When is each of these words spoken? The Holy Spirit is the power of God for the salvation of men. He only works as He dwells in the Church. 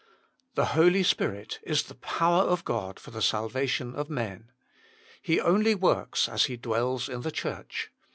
The 0.55 0.65
Holy 0.73 1.03
Spirit 1.03 1.59
is 1.61 1.83
the 1.83 1.93
power 1.93 2.41
of 2.41 2.65
God 2.65 2.99
for 2.99 3.11
the 3.11 3.21
salvation 3.21 3.93
of 3.93 4.09
men. 4.09 4.49
He 5.21 5.39
only 5.39 5.75
works 5.75 6.27
as 6.27 6.45
He 6.45 6.57
dwells 6.57 7.07
in 7.07 7.21
the 7.21 7.29
Church. 7.29 7.91